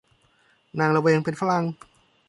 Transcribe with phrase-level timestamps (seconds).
[0.79, 1.65] นางละเวงเป็นฝรั่ง